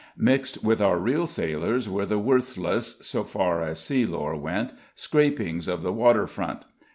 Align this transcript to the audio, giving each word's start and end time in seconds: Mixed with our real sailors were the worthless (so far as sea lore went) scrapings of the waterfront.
Mixed 0.17 0.63
with 0.63 0.81
our 0.81 0.97
real 0.97 1.27
sailors 1.27 1.87
were 1.87 2.07
the 2.07 2.17
worthless 2.17 2.95
(so 3.05 3.23
far 3.23 3.61
as 3.61 3.77
sea 3.79 4.03
lore 4.07 4.35
went) 4.35 4.73
scrapings 4.95 5.67
of 5.67 5.83
the 5.83 5.93
waterfront. 5.93 6.63